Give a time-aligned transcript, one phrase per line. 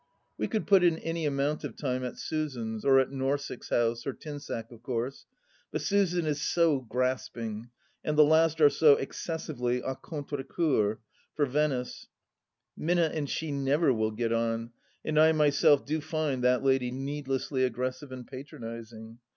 [0.35, 4.13] We could put in any amount of time at Susan's, or at Norssex House, or
[4.13, 5.27] Tinsack, of course,
[5.71, 7.69] but Susan is so grasping,
[8.03, 10.97] and the last are so excessively d contre cceur
[11.35, 12.07] for Venice
[12.77, 14.71] 1 Minna and she never will get on,
[15.05, 19.19] and I myself do find that lady needlessly aggressive and patronizing.